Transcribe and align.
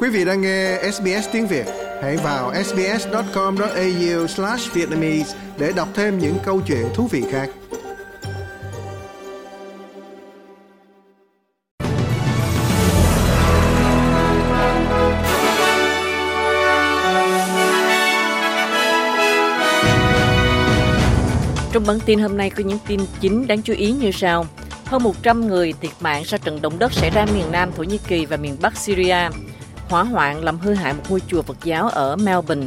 Quý 0.00 0.08
vị 0.08 0.24
đang 0.24 0.40
nghe 0.40 0.78
SBS 0.92 1.28
tiếng 1.32 1.46
Việt, 1.46 1.66
hãy 2.02 2.16
vào 2.16 2.52
sbs.com.au/vietnamese 2.64 5.36
để 5.58 5.72
đọc 5.76 5.88
thêm 5.94 6.18
những 6.18 6.36
câu 6.44 6.60
chuyện 6.66 6.86
thú 6.94 7.06
vị 7.06 7.24
khác. 7.30 7.48
Trong 21.72 21.86
bản 21.86 21.98
tin 22.06 22.18
hôm 22.18 22.36
nay 22.36 22.50
có 22.50 22.64
những 22.64 22.78
tin 22.86 23.00
chính 23.20 23.46
đáng 23.46 23.62
chú 23.62 23.72
ý 23.72 23.92
như 23.92 24.10
sau. 24.10 24.46
Hơn 24.84 25.02
100 25.02 25.48
người 25.48 25.72
thiệt 25.80 25.92
mạng 26.00 26.24
sau 26.24 26.38
trận 26.38 26.62
động 26.62 26.78
đất 26.78 26.92
xảy 26.92 27.10
ra 27.10 27.26
miền 27.34 27.52
Nam 27.52 27.72
Thổ 27.76 27.82
Nhĩ 27.82 27.98
Kỳ 28.08 28.26
và 28.26 28.36
miền 28.36 28.56
Bắc 28.60 28.76
Syria. 28.76 29.28
Hỏa 29.88 30.02
hoạn 30.02 30.44
làm 30.44 30.58
hư 30.58 30.74
hại 30.74 30.94
một 30.94 31.02
ngôi 31.08 31.20
chùa 31.28 31.42
Phật 31.42 31.56
giáo 31.64 31.88
ở 31.88 32.16
Melbourne. 32.16 32.66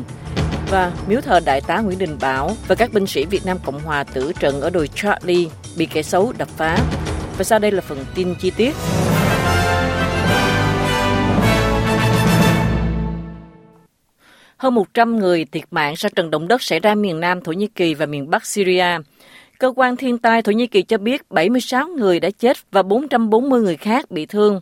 Và 0.70 0.92
miếu 1.08 1.22
thờ 1.22 1.40
Đại 1.46 1.62
tá 1.62 1.80
Nguyễn 1.80 2.00
Đình 2.00 2.18
Bảo 2.22 2.56
và 2.68 2.76
các 2.76 2.94
binh 2.94 3.08
sĩ 3.08 3.26
Việt 3.26 3.46
Nam 3.46 3.58
Cộng 3.66 3.80
Hòa 3.80 4.04
tử 4.04 4.32
trận 4.40 4.62
ở 4.62 4.70
đồi 4.70 4.90
Charlie 4.96 5.50
bị 5.78 5.86
kẻ 5.86 6.02
xấu 6.02 6.34
đập 6.38 6.48
phá. 6.48 6.78
Và 7.38 7.44
sau 7.44 7.60
đây 7.60 7.72
là 7.72 7.82
phần 7.82 8.06
tin 8.16 8.36
chi 8.36 8.52
tiết. 8.52 8.76
Hơn 14.58 14.74
100 14.74 15.20
người 15.20 15.46
thiệt 15.46 15.64
mạng 15.72 15.96
sau 15.96 16.10
trận 16.16 16.32
động 16.32 16.48
đất 16.48 16.62
xảy 16.62 16.80
ra 16.80 16.96
miền 16.96 17.20
Nam, 17.20 17.42
Thổ 17.42 17.52
Nhĩ 17.52 17.68
Kỳ 17.68 17.94
và 17.94 18.06
miền 18.06 18.30
Bắc 18.30 18.46
Syria. 18.46 18.86
Cơ 19.60 19.74
quan 19.76 19.98
thiên 19.98 20.18
tai 20.18 20.42
Thổ 20.42 20.52
Nhĩ 20.52 20.68
Kỳ 20.68 20.82
cho 20.82 20.98
biết 20.98 21.32
76 21.32 21.88
người 21.88 22.20
đã 22.20 22.30
chết 22.30 22.58
và 22.72 22.84
440 22.84 23.62
người 23.62 23.78
khác 23.78 24.12
bị 24.12 24.26
thương. 24.26 24.62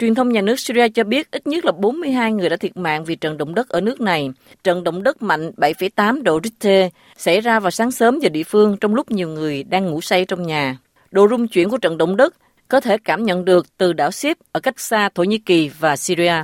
Truyền 0.00 0.14
thông 0.14 0.28
nhà 0.28 0.40
nước 0.40 0.60
Syria 0.60 0.88
cho 0.88 1.04
biết 1.04 1.30
ít 1.30 1.46
nhất 1.46 1.64
là 1.64 1.72
42 1.72 2.32
người 2.32 2.48
đã 2.48 2.56
thiệt 2.56 2.76
mạng 2.76 3.04
vì 3.04 3.16
trận 3.16 3.38
động 3.38 3.54
đất 3.54 3.68
ở 3.68 3.80
nước 3.80 4.00
này. 4.00 4.30
Trận 4.64 4.84
động 4.84 5.02
đất 5.02 5.22
mạnh 5.22 5.50
7,8 5.56 6.22
độ 6.22 6.40
Richter 6.44 6.92
xảy 7.16 7.40
ra 7.40 7.60
vào 7.60 7.70
sáng 7.70 7.90
sớm 7.90 8.18
giờ 8.18 8.28
địa 8.28 8.42
phương 8.42 8.76
trong 8.80 8.94
lúc 8.94 9.10
nhiều 9.10 9.28
người 9.28 9.62
đang 9.62 9.86
ngủ 9.86 10.00
say 10.00 10.24
trong 10.24 10.42
nhà. 10.42 10.78
Độ 11.10 11.28
rung 11.28 11.48
chuyển 11.48 11.70
của 11.70 11.78
trận 11.78 11.98
động 11.98 12.16
đất 12.16 12.34
có 12.68 12.80
thể 12.80 12.98
cảm 12.98 13.24
nhận 13.24 13.44
được 13.44 13.66
từ 13.76 13.92
đảo 13.92 14.10
Sip 14.10 14.38
ở 14.52 14.60
cách 14.60 14.80
xa 14.80 15.08
Thổ 15.14 15.22
Nhĩ 15.22 15.38
Kỳ 15.38 15.70
và 15.78 15.96
Syria. 15.96 16.34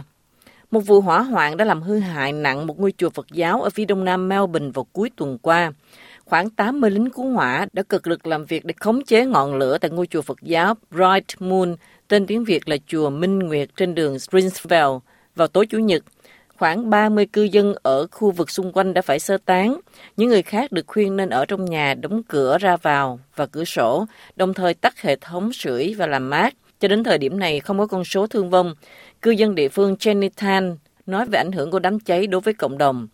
Một 0.71 0.81
vụ 0.81 1.01
hỏa 1.01 1.23
hoạn 1.23 1.57
đã 1.57 1.65
làm 1.65 1.83
hư 1.83 1.99
hại 1.99 2.33
nặng 2.33 2.67
một 2.67 2.81
ngôi 2.81 2.93
chùa 2.99 3.11
Phật 3.11 3.27
giáo 3.33 3.63
ở 3.63 3.71
phía 3.71 3.85
đông 3.85 4.05
nam 4.05 4.29
Melbourne 4.29 4.71
vào 4.75 4.87
cuối 4.93 5.11
tuần 5.17 5.39
qua. 5.39 5.73
Khoảng 6.25 6.51
80 6.51 6.91
lính 6.91 7.11
cứu 7.11 7.31
hỏa 7.31 7.67
đã 7.73 7.83
cực 7.83 8.07
lực 8.07 8.27
làm 8.27 8.45
việc 8.45 8.65
để 8.65 8.75
khống 8.81 9.05
chế 9.05 9.27
ngọn 9.27 9.55
lửa 9.55 9.79
tại 9.79 9.91
ngôi 9.91 10.07
chùa 10.07 10.23
Phật 10.23 10.39
giáo 10.43 10.75
Bright 10.91 11.41
Moon, 11.41 11.77
tên 12.09 12.27
tiếng 12.27 12.45
Việt 12.45 12.69
là 12.69 12.77
chùa 12.87 13.11
Minh 13.11 13.39
Nguyệt 13.39 13.69
trên 13.77 13.95
đường 13.95 14.19
Springvale 14.19 14.99
vào 15.37 15.49
tối 15.49 15.67
Chủ 15.67 15.79
nhật. 15.79 16.03
Khoảng 16.59 16.91
30 16.91 17.27
cư 17.27 17.43
dân 17.43 17.75
ở 17.83 18.07
khu 18.11 18.31
vực 18.31 18.51
xung 18.51 18.73
quanh 18.73 18.95
đã 18.95 19.03
phải 19.03 19.19
sơ 19.19 19.39
tán. 19.45 19.81
Những 20.17 20.29
người 20.29 20.43
khác 20.43 20.73
được 20.73 20.87
khuyên 20.87 21.17
nên 21.17 21.29
ở 21.29 21.45
trong 21.45 21.65
nhà 21.65 21.95
đóng 21.95 22.23
cửa 22.29 22.59
ra 22.59 22.77
vào 22.77 23.21
và 23.37 23.47
cửa 23.47 23.65
sổ, 23.65 24.07
đồng 24.37 24.55
thời 24.55 24.75
tắt 24.75 25.03
hệ 25.03 25.17
thống 25.17 25.53
sưởi 25.53 25.95
và 25.99 26.07
làm 26.07 26.31
mát. 26.31 26.55
Cho 26.81 26.89
đến 26.89 27.05
thời 27.05 27.19
điểm 27.19 27.39
này 27.39 27.61
không 27.61 27.79
có 27.79 27.87
con 27.87 28.05
số 28.05 28.27
thương 28.27 28.51
vong. 28.51 28.75
Cư 29.23 29.31
dân 29.31 29.55
địa 29.55 29.69
phương 29.69 29.95
Jenny 29.95 30.31
Tan 30.37 30.77
nói 31.07 31.27
về 31.27 31.39
ảnh 31.39 31.53
hưởng 31.53 31.71
của 31.71 31.79
đám 31.79 32.01
cháy 32.01 32.27
đối 32.27 32.41
với 32.41 32.55
cộng 32.55 32.79
đồng. 32.79 33.09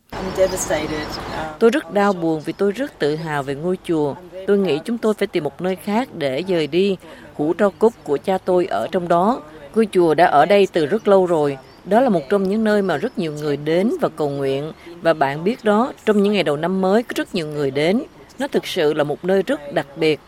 Tôi 1.58 1.70
rất 1.70 1.92
đau 1.92 2.12
buồn 2.12 2.40
vì 2.44 2.52
tôi 2.52 2.72
rất 2.72 2.98
tự 2.98 3.16
hào 3.16 3.42
về 3.42 3.54
ngôi 3.54 3.78
chùa. 3.84 4.14
Tôi 4.46 4.58
nghĩ 4.58 4.78
chúng 4.84 4.98
tôi 4.98 5.14
phải 5.14 5.26
tìm 5.26 5.44
một 5.44 5.60
nơi 5.60 5.76
khác 5.76 6.08
để 6.14 6.42
dời 6.48 6.66
đi. 6.66 6.96
Hũ 7.40 7.52
tro 7.58 7.70
cốt 7.78 7.92
của 8.04 8.18
cha 8.24 8.38
tôi 8.38 8.66
ở 8.66 8.86
trong 8.92 9.08
đó. 9.08 9.42
Ngôi 9.74 9.88
chùa 9.92 10.14
đã 10.14 10.26
ở 10.26 10.46
đây 10.46 10.68
từ 10.72 10.86
rất 10.86 11.08
lâu 11.08 11.26
rồi. 11.26 11.58
Đó 11.84 12.00
là 12.00 12.08
một 12.08 12.20
trong 12.28 12.48
những 12.48 12.64
nơi 12.64 12.82
mà 12.82 12.96
rất 12.96 13.18
nhiều 13.18 13.32
người 13.32 13.56
đến 13.56 13.90
và 14.00 14.08
cầu 14.08 14.30
nguyện. 14.30 14.72
Và 15.02 15.14
bạn 15.14 15.44
biết 15.44 15.64
đó, 15.64 15.92
trong 16.04 16.22
những 16.22 16.32
ngày 16.32 16.42
đầu 16.42 16.56
năm 16.56 16.80
mới 16.80 17.02
có 17.02 17.12
rất 17.16 17.34
nhiều 17.34 17.46
người 17.46 17.70
đến. 17.70 18.02
Nó 18.38 18.48
thực 18.48 18.66
sự 18.66 18.94
là 18.94 19.04
một 19.04 19.24
nơi 19.24 19.42
rất 19.42 19.60
đặc 19.72 19.86
biệt. 19.96 20.20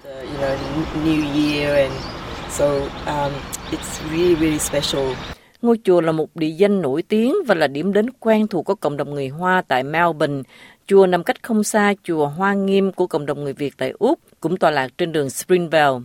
Ngôi 5.62 5.78
chùa 5.84 6.00
là 6.00 6.12
một 6.12 6.28
địa 6.34 6.50
danh 6.50 6.82
nổi 6.82 7.02
tiếng 7.02 7.34
và 7.46 7.54
là 7.54 7.66
điểm 7.66 7.92
đến 7.92 8.10
quen 8.20 8.46
thuộc 8.46 8.64
của 8.64 8.74
cộng 8.74 8.96
đồng 8.96 9.14
người 9.14 9.28
Hoa 9.28 9.62
tại 9.68 9.82
Melbourne. 9.82 10.42
Chùa 10.86 11.06
nằm 11.06 11.24
cách 11.24 11.42
không 11.42 11.64
xa 11.64 11.94
chùa 12.04 12.26
Hoa 12.26 12.54
Nghiêm 12.54 12.92
của 12.92 13.06
cộng 13.06 13.26
đồng 13.26 13.44
người 13.44 13.52
Việt 13.52 13.74
tại 13.78 13.92
Úc, 13.98 14.18
cũng 14.40 14.56
tọa 14.56 14.70
lạc 14.70 14.88
trên 14.98 15.12
đường 15.12 15.30
Springvale. 15.30 15.98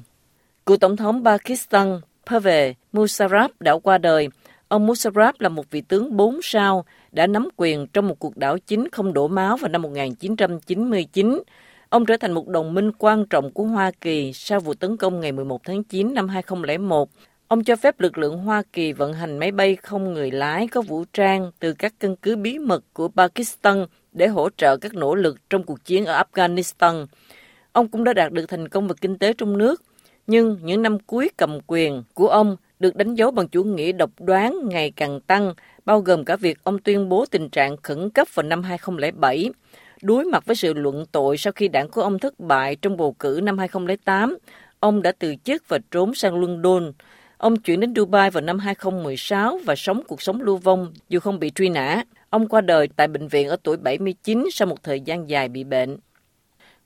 Cựu 0.67 0.77
Tổng 0.77 0.97
thống 0.97 1.23
Pakistan 1.25 1.99
Pervez 2.25 2.73
Musharraf 2.93 3.49
đã 3.59 3.77
qua 3.83 3.97
đời. 3.97 4.29
Ông 4.67 4.87
Musharraf 4.87 5.33
là 5.39 5.49
một 5.49 5.71
vị 5.71 5.81
tướng 5.81 6.17
bốn 6.17 6.39
sao, 6.43 6.85
đã 7.11 7.27
nắm 7.27 7.49
quyền 7.57 7.87
trong 7.87 8.07
một 8.07 8.19
cuộc 8.19 8.37
đảo 8.37 8.57
chính 8.57 8.89
không 8.89 9.13
đổ 9.13 9.27
máu 9.27 9.57
vào 9.57 9.69
năm 9.69 9.81
1999. 9.81 11.39
Ông 11.89 12.05
trở 12.05 12.17
thành 12.17 12.31
một 12.31 12.47
đồng 12.47 12.73
minh 12.73 12.91
quan 12.97 13.25
trọng 13.25 13.51
của 13.51 13.63
Hoa 13.63 13.91
Kỳ 14.01 14.33
sau 14.33 14.59
vụ 14.59 14.73
tấn 14.73 14.97
công 14.97 15.19
ngày 15.19 15.31
11 15.31 15.63
tháng 15.63 15.83
9 15.83 16.13
năm 16.13 16.29
2001 16.29 17.09
Ông 17.47 17.63
cho 17.63 17.75
phép 17.75 17.99
lực 17.99 18.17
lượng 18.17 18.37
Hoa 18.37 18.63
Kỳ 18.73 18.93
vận 18.93 19.13
hành 19.13 19.37
máy 19.37 19.51
bay 19.51 19.75
không 19.75 20.13
người 20.13 20.31
lái 20.31 20.67
có 20.67 20.81
vũ 20.81 21.05
trang 21.13 21.51
từ 21.59 21.73
các 21.73 21.93
căn 21.99 22.15
cứ 22.15 22.35
bí 22.35 22.59
mật 22.59 22.83
của 22.93 23.07
Pakistan 23.07 23.85
để 24.11 24.27
hỗ 24.27 24.49
trợ 24.57 24.77
các 24.77 24.93
nỗ 24.93 25.15
lực 25.15 25.49
trong 25.49 25.63
cuộc 25.63 25.85
chiến 25.85 26.05
ở 26.05 26.23
Afghanistan. 26.23 27.05
Ông 27.71 27.87
cũng 27.87 28.03
đã 28.03 28.13
đạt 28.13 28.31
được 28.31 28.45
thành 28.47 28.67
công 28.67 28.87
về 28.87 28.93
kinh 29.01 29.17
tế 29.17 29.33
trong 29.33 29.57
nước, 29.57 29.81
nhưng 30.27 30.57
những 30.63 30.81
năm 30.81 30.99
cuối 30.99 31.29
cầm 31.37 31.59
quyền 31.67 32.03
của 32.13 32.27
ông 32.27 32.57
được 32.79 32.95
đánh 32.95 33.15
dấu 33.15 33.31
bằng 33.31 33.47
chủ 33.47 33.63
nghĩa 33.63 33.91
độc 33.91 34.09
đoán 34.19 34.59
ngày 34.63 34.91
càng 34.95 35.21
tăng, 35.21 35.53
bao 35.85 35.99
gồm 35.99 36.25
cả 36.25 36.35
việc 36.35 36.63
ông 36.63 36.79
tuyên 36.79 37.09
bố 37.09 37.25
tình 37.31 37.49
trạng 37.49 37.77
khẩn 37.77 38.09
cấp 38.09 38.27
vào 38.33 38.43
năm 38.43 38.63
2007. 38.63 39.49
Đối 40.01 40.25
mặt 40.25 40.45
với 40.45 40.55
sự 40.55 40.73
luận 40.73 41.05
tội 41.11 41.37
sau 41.37 41.53
khi 41.53 41.67
đảng 41.67 41.89
của 41.89 42.01
ông 42.01 42.19
thất 42.19 42.39
bại 42.39 42.75
trong 42.75 42.97
bầu 42.97 43.15
cử 43.19 43.39
năm 43.43 43.57
2008, 43.57 44.37
ông 44.79 45.01
đã 45.01 45.11
từ 45.19 45.35
chức 45.43 45.63
và 45.67 45.79
trốn 45.91 46.13
sang 46.13 46.39
London. 46.41 46.91
Ông 47.37 47.55
chuyển 47.55 47.79
đến 47.79 47.93
Dubai 47.95 48.29
vào 48.29 48.41
năm 48.41 48.59
2016 48.59 49.59
và 49.65 49.75
sống 49.75 50.01
cuộc 50.07 50.21
sống 50.21 50.41
lưu 50.41 50.57
vong 50.57 50.93
dù 51.09 51.19
không 51.19 51.39
bị 51.39 51.51
truy 51.55 51.69
nã. 51.69 52.03
Ông 52.29 52.47
qua 52.47 52.61
đời 52.61 52.89
tại 52.95 53.07
bệnh 53.07 53.27
viện 53.27 53.47
ở 53.47 53.57
tuổi 53.63 53.77
79 53.77 54.45
sau 54.51 54.67
một 54.67 54.83
thời 54.83 55.01
gian 55.01 55.29
dài 55.29 55.49
bị 55.49 55.63
bệnh. 55.63 55.97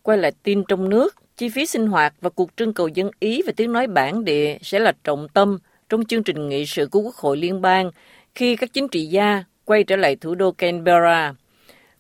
Quay 0.02 0.18
lại 0.18 0.32
tin 0.44 0.64
trong 0.68 0.90
nước, 0.90 1.16
chi 1.42 1.50
phí 1.50 1.66
sinh 1.66 1.88
hoạt 1.88 2.14
và 2.22 2.30
cuộc 2.30 2.50
trưng 2.58 2.74
cầu 2.74 2.88
dân 2.88 3.12
Ý 3.20 3.42
về 3.42 3.54
tiếng 3.54 3.72
nói 3.72 3.88
bản 3.88 4.26
địa 4.26 4.58
sẽ 4.62 4.80
là 4.80 4.94
trọng 5.04 5.28
tâm 5.34 5.58
trong 5.90 6.06
chương 6.06 6.24
trình 6.24 6.50
nghị 6.50 6.66
sự 6.66 6.88
của 6.88 7.00
Quốc 7.00 7.16
hội 7.16 7.38
Liên 7.38 7.62
bang 7.62 7.92
khi 8.36 8.56
các 8.56 8.74
chính 8.74 8.88
trị 8.88 9.06
gia 9.06 9.44
quay 9.66 9.84
trở 9.84 9.96
lại 9.96 10.16
thủ 10.16 10.36
đô 10.36 10.52
Canberra. 10.52 11.34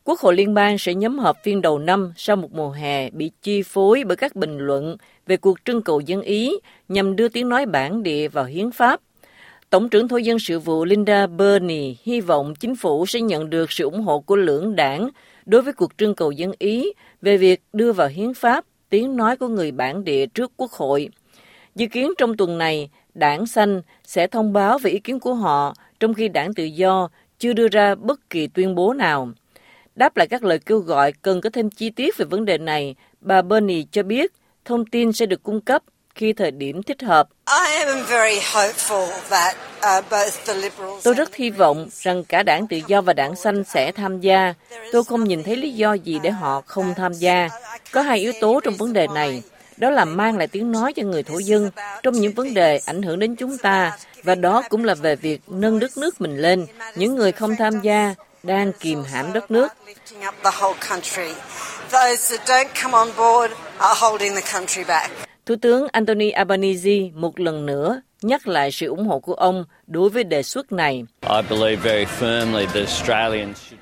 Quốc 0.04 0.20
hội 0.20 0.36
Liên 0.36 0.54
bang 0.54 0.78
sẽ 0.78 0.94
nhóm 0.94 1.20
họp 1.20 1.38
phiên 1.44 1.62
đầu 1.62 1.80
năm 1.80 2.14
sau 2.18 2.36
một 2.36 2.54
mùa 2.54 2.72
hè 2.72 3.10
bị 3.10 3.32
chi 3.42 3.62
phối 3.64 4.04
bởi 4.08 4.18
các 4.18 4.36
bình 4.36 4.58
luận 4.58 4.98
về 5.28 5.38
cuộc 5.38 5.58
trưng 5.66 5.82
cầu 5.82 6.00
dân 6.00 6.22
Ý 6.22 6.52
nhằm 6.88 7.16
đưa 7.16 7.28
tiếng 7.28 7.50
nói 7.50 7.66
bản 7.66 8.04
địa 8.04 8.28
vào 8.28 8.46
hiến 8.46 8.72
pháp. 8.72 9.00
Tổng 9.70 9.90
trưởng 9.90 10.08
Thôi 10.08 10.24
dân 10.24 10.40
sự 10.40 10.60
vụ 10.60 10.86
Linda 10.86 11.28
Burney 11.28 11.96
hy 12.04 12.22
vọng 12.22 12.54
chính 12.56 12.76
phủ 12.76 13.06
sẽ 13.06 13.22
nhận 13.22 13.50
được 13.50 13.72
sự 13.72 13.84
ủng 13.84 14.02
hộ 14.02 14.20
của 14.20 14.36
lưỡng 14.36 14.76
đảng 14.76 15.10
đối 15.46 15.62
với 15.62 15.74
cuộc 15.74 15.98
trưng 15.98 16.16
cầu 16.16 16.32
dân 16.32 16.52
Ý 16.60 16.94
về 17.22 17.38
việc 17.38 17.62
đưa 17.74 17.94
vào 17.94 18.08
hiến 18.08 18.34
pháp 18.34 18.66
tiếng 18.92 19.16
nói 19.16 19.38
của 19.38 19.48
người 19.48 19.72
bản 19.72 20.04
địa 20.04 20.26
trước 20.26 20.52
Quốc 20.58 20.72
hội. 20.72 21.10
Dự 21.76 21.88
kiến 21.88 22.12
trong 22.18 22.38
tuần 22.38 22.58
này, 22.58 22.90
đảng 23.14 23.46
xanh 23.46 23.82
sẽ 24.04 24.28
thông 24.28 24.54
báo 24.54 24.78
về 24.78 24.92
ý 24.92 25.00
kiến 25.00 25.20
của 25.20 25.34
họ, 25.34 25.74
trong 26.00 26.14
khi 26.14 26.28
đảng 26.28 26.54
tự 26.54 26.64
do 26.64 27.10
chưa 27.40 27.54
đưa 27.54 27.68
ra 27.68 27.96
bất 27.96 28.30
kỳ 28.30 28.48
tuyên 28.48 28.76
bố 28.76 28.94
nào. 28.94 29.32
Đáp 29.96 30.18
lại 30.18 30.28
các 30.28 30.44
lời 30.44 30.60
kêu 30.60 30.80
gọi 30.80 31.12
cần 31.22 31.42
có 31.42 31.50
thêm 31.54 31.70
chi 31.70 31.90
tiết 31.90 32.18
về 32.18 32.26
vấn 32.26 32.46
đề 32.46 32.58
này, 32.58 32.96
bà 33.22 33.42
Bernie 33.42 33.84
cho 33.92 34.04
biết 34.04 34.32
thông 34.66 34.86
tin 34.86 35.14
sẽ 35.14 35.26
được 35.26 35.44
cung 35.44 35.62
cấp 35.62 35.84
khi 36.16 36.34
thời 36.34 36.52
điểm 36.52 36.84
thích 36.84 37.02
hợp. 37.02 37.30
Uh, 37.30 37.68
Tôi 41.04 41.14
rất 41.14 41.36
hy 41.36 41.50
vọng 41.50 41.90
rằng 42.02 42.24
cả 42.24 42.44
đảng 42.44 42.68
tự 42.68 42.80
do 42.88 43.02
và 43.02 43.14
đảng 43.14 43.36
xanh 43.36 43.64
sẽ 43.64 43.92
tham 43.92 44.20
gia. 44.20 44.54
Tôi 44.92 45.04
không 45.04 45.24
nhìn 45.24 45.44
thấy 45.44 45.56
lý 45.56 45.72
do 45.72 45.94
gì 45.94 46.20
để 46.24 46.30
họ 46.30 46.62
không 46.66 46.94
tham 46.98 47.14
gia. 47.14 47.50
Có 47.92 48.02
hai 48.02 48.20
yếu 48.20 48.34
tố 48.42 48.60
trong 48.64 48.76
vấn 48.76 48.94
đề 48.94 49.08
này. 49.08 49.44
Đó 49.78 49.90
là 49.90 50.06
mang 50.06 50.38
lại 50.38 50.48
tiếng 50.48 50.72
nói 50.72 50.94
cho 50.94 51.04
người 51.04 51.24
thổ 51.24 51.38
dân 51.38 51.72
trong 52.04 52.14
những 52.14 52.34
vấn 52.34 52.54
đề 52.54 52.80
ảnh 52.86 53.02
hưởng 53.02 53.20
đến 53.20 53.36
chúng 53.36 53.58
ta. 53.58 53.98
Và 54.24 54.36
đó 54.36 54.64
cũng 54.70 54.86
là 54.86 54.94
về 54.94 55.16
việc 55.16 55.42
nâng 55.48 55.80
đất 55.80 55.98
nước 55.98 56.22
mình 56.22 56.38
lên. 56.38 56.66
Những 56.96 57.16
người 57.16 57.32
không 57.32 57.56
tham 57.56 57.80
gia 57.80 58.16
đang 58.44 58.74
kìm 58.74 59.04
hãm 59.04 59.34
đất 59.34 59.52
nước. 59.52 59.68
Thủ 65.52 65.58
tướng 65.62 65.88
Anthony 65.92 66.30
Albanese 66.30 67.10
một 67.14 67.40
lần 67.40 67.66
nữa 67.66 68.02
nhắc 68.22 68.48
lại 68.48 68.72
sự 68.72 68.88
ủng 68.88 69.08
hộ 69.08 69.20
của 69.20 69.34
ông 69.34 69.66
đối 69.88 70.10
với 70.10 70.24
đề 70.24 70.44
xuất 70.44 70.72
này. 70.72 71.06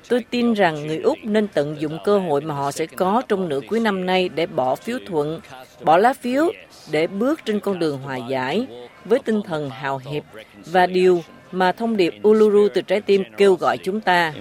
Tôi 0.08 0.24
tin 0.30 0.52
rằng 0.54 0.86
người 0.86 0.98
Úc 0.98 1.18
nên 1.22 1.48
tận 1.48 1.76
dụng 1.80 1.98
cơ 2.04 2.18
hội 2.18 2.40
mà 2.40 2.54
họ 2.54 2.72
sẽ 2.72 2.86
có 2.86 3.22
trong 3.28 3.48
nửa 3.48 3.60
cuối 3.68 3.80
năm 3.80 4.06
nay 4.06 4.28
để 4.28 4.46
bỏ 4.46 4.74
phiếu 4.74 4.98
thuận, 5.06 5.40
bỏ 5.84 5.96
lá 5.96 6.12
phiếu 6.12 6.52
để 6.90 7.06
bước 7.06 7.40
trên 7.44 7.60
con 7.60 7.78
đường 7.78 7.98
hòa 7.98 8.16
giải 8.16 8.66
với 9.04 9.18
tinh 9.18 9.40
thần 9.46 9.70
hào 9.70 9.98
hiệp 9.98 10.22
và 10.66 10.86
điều 10.86 11.22
mà 11.52 11.72
thông 11.72 11.96
điệp 11.96 12.14
Uluru 12.28 12.68
từ 12.74 12.80
trái 12.82 13.00
tim 13.00 13.24
kêu 13.36 13.54
gọi 13.54 13.78
chúng 13.78 14.00
ta. 14.00 14.32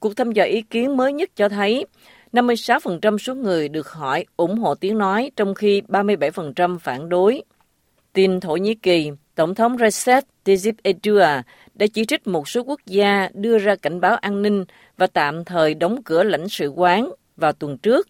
Cuộc 0.00 0.16
thăm 0.16 0.32
dò 0.32 0.44
ý 0.44 0.62
kiến 0.62 0.96
mới 0.96 1.12
nhất 1.12 1.30
cho 1.36 1.48
thấy 1.48 1.86
56% 2.34 3.18
số 3.18 3.34
người 3.34 3.68
được 3.68 3.88
hỏi 3.88 4.24
ủng 4.36 4.58
hộ 4.58 4.74
tiếng 4.74 4.98
nói, 4.98 5.30
trong 5.36 5.54
khi 5.54 5.82
37% 5.88 6.78
phản 6.78 7.08
đối. 7.08 7.42
Tin 8.12 8.40
Thổ 8.40 8.56
Nhĩ 8.56 8.74
Kỳ, 8.74 9.10
Tổng 9.34 9.54
thống 9.54 9.76
Recep 9.78 10.24
Tayyip 10.44 10.74
Erdogan 10.82 11.42
đã 11.74 11.86
chỉ 11.94 12.04
trích 12.04 12.26
một 12.26 12.48
số 12.48 12.62
quốc 12.62 12.80
gia 12.86 13.28
đưa 13.34 13.58
ra 13.58 13.76
cảnh 13.76 14.00
báo 14.00 14.16
an 14.16 14.42
ninh 14.42 14.64
và 14.96 15.06
tạm 15.06 15.44
thời 15.44 15.74
đóng 15.74 16.02
cửa 16.02 16.22
lãnh 16.22 16.48
sự 16.48 16.68
quán 16.68 17.12
vào 17.36 17.52
tuần 17.52 17.78
trước. 17.78 18.08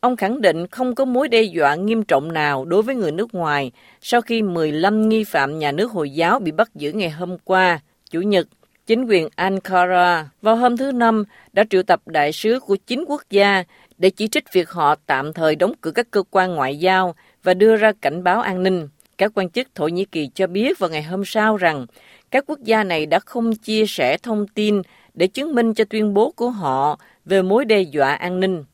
Ông 0.00 0.16
khẳng 0.16 0.40
định 0.40 0.66
không 0.66 0.94
có 0.94 1.04
mối 1.04 1.28
đe 1.28 1.42
dọa 1.42 1.74
nghiêm 1.74 2.02
trọng 2.02 2.32
nào 2.32 2.64
đối 2.64 2.82
với 2.82 2.94
người 2.94 3.12
nước 3.12 3.34
ngoài 3.34 3.72
sau 4.00 4.20
khi 4.20 4.42
15 4.42 5.08
nghi 5.08 5.24
phạm 5.24 5.58
nhà 5.58 5.72
nước 5.72 5.92
Hồi 5.92 6.10
giáo 6.10 6.38
bị 6.38 6.52
bắt 6.52 6.74
giữ 6.74 6.92
ngày 6.92 7.10
hôm 7.10 7.38
qua, 7.44 7.80
Chủ 8.10 8.20
nhật. 8.20 8.46
Chính 8.86 9.04
quyền 9.04 9.28
Ankara 9.36 10.28
vào 10.42 10.56
hôm 10.56 10.76
thứ 10.76 10.92
Năm 10.92 11.24
đã 11.52 11.64
triệu 11.70 11.82
tập 11.82 12.00
đại 12.06 12.32
sứ 12.32 12.60
của 12.60 12.76
chín 12.86 13.04
quốc 13.08 13.22
gia 13.30 13.64
để 13.98 14.10
chỉ 14.10 14.28
trích 14.28 14.52
việc 14.52 14.70
họ 14.70 14.94
tạm 15.06 15.32
thời 15.32 15.56
đóng 15.56 15.72
cửa 15.80 15.90
các 15.90 16.10
cơ 16.10 16.22
quan 16.30 16.54
ngoại 16.54 16.76
giao 16.76 17.14
và 17.42 17.54
đưa 17.54 17.76
ra 17.76 17.92
cảnh 18.00 18.24
báo 18.24 18.40
an 18.40 18.62
ninh. 18.62 18.88
Các 19.18 19.32
quan 19.34 19.50
chức 19.50 19.68
Thổ 19.74 19.88
Nhĩ 19.88 20.04
Kỳ 20.04 20.30
cho 20.34 20.46
biết 20.46 20.78
vào 20.78 20.90
ngày 20.90 21.02
hôm 21.02 21.24
sau 21.24 21.56
rằng 21.56 21.86
các 22.30 22.44
quốc 22.46 22.58
gia 22.62 22.84
này 22.84 23.06
đã 23.06 23.18
không 23.18 23.54
chia 23.54 23.86
sẻ 23.86 24.16
thông 24.16 24.46
tin 24.48 24.82
để 25.14 25.26
chứng 25.26 25.54
minh 25.54 25.74
cho 25.74 25.84
tuyên 25.84 26.14
bố 26.14 26.32
của 26.36 26.50
họ 26.50 26.98
về 27.24 27.42
mối 27.42 27.64
đe 27.64 27.80
dọa 27.80 28.14
an 28.14 28.40
ninh. 28.40 28.64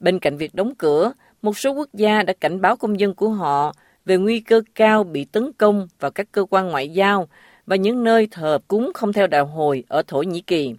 Bên 0.00 0.18
cạnh 0.18 0.36
việc 0.36 0.54
đóng 0.54 0.74
cửa, 0.74 1.12
một 1.42 1.58
số 1.58 1.70
quốc 1.70 1.88
gia 1.92 2.22
đã 2.22 2.32
cảnh 2.40 2.60
báo 2.60 2.76
công 2.76 3.00
dân 3.00 3.14
của 3.14 3.28
họ 3.28 3.74
về 4.04 4.16
nguy 4.16 4.40
cơ 4.40 4.62
cao 4.74 5.04
bị 5.04 5.24
tấn 5.24 5.52
công 5.52 5.88
vào 6.00 6.10
các 6.10 6.26
cơ 6.32 6.44
quan 6.50 6.68
ngoại 6.68 6.88
giao 6.88 7.28
và 7.66 7.76
những 7.76 8.04
nơi 8.04 8.28
thờ 8.30 8.58
cúng 8.68 8.90
không 8.94 9.12
theo 9.12 9.26
đạo 9.26 9.46
hồi 9.46 9.84
ở 9.88 10.02
Thổ 10.06 10.22
Nhĩ 10.22 10.40
Kỳ. 10.40 10.74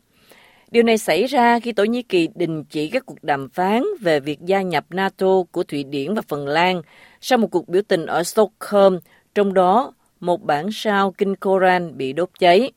Điều 0.72 0.84
này 0.84 0.98
xảy 0.98 1.26
ra 1.26 1.60
khi 1.60 1.74
Thổ 1.74 1.84
Nhĩ 1.84 2.02
Kỳ 2.02 2.30
đình 2.36 2.64
chỉ 2.64 2.90
các 2.90 3.06
cuộc 3.06 3.24
đàm 3.24 3.50
phán 3.50 3.84
về 4.02 4.20
việc 4.20 4.42
gia 4.42 4.62
nhập 4.62 4.86
NATO 4.90 5.44
của 5.52 5.64
Thụy 5.64 5.84
Điển 5.84 6.14
và 6.14 6.22
Phần 6.28 6.48
Lan 6.48 6.82
sau 7.22 7.38
một 7.38 7.48
cuộc 7.52 7.70
biểu 7.70 7.82
tình 7.88 8.06
ở 8.06 8.24
Stockholm, 8.24 9.00
trong 9.36 9.54
đó 9.54 9.94
một 10.20 10.44
bản 10.44 10.70
sao 10.72 11.12
kinh 11.12 11.36
Koran 11.36 11.98
bị 11.98 12.14
đốt 12.14 12.30
cháy. 12.40 12.72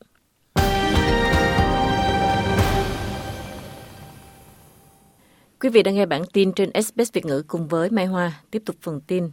Quý 5.61 5.69
vị 5.69 5.83
đang 5.83 5.95
nghe 5.95 6.07
bản 6.07 6.23
tin 6.33 6.53
trên 6.53 6.71
SBS 6.83 7.13
Việt 7.13 7.27
ngữ 7.27 7.43
cùng 7.47 7.69
với 7.69 7.91
Mai 7.91 8.07
Hoa. 8.07 8.41
Tiếp 8.51 8.63
tục 8.67 8.77
phần 8.83 9.01
tin. 9.01 9.31